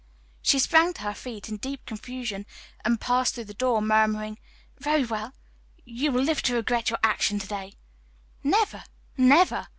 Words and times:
She 0.41 0.57
sprang 0.57 0.93
to 0.93 1.01
her 1.01 1.13
feet 1.13 1.47
in 1.47 1.57
deep 1.57 1.85
confusion, 1.85 2.47
and 2.83 2.99
passed 2.99 3.35
through 3.35 3.43
the 3.43 3.53
door, 3.53 3.83
murmuring: 3.83 4.39
"Very 4.79 5.05
well; 5.05 5.31
you 5.85 6.11
will 6.11 6.23
live 6.23 6.41
to 6.41 6.55
regret 6.55 6.89
your 6.89 6.97
action 7.03 7.37
today." 7.37 7.75
"Never, 8.43 8.83
never!" 9.15 9.67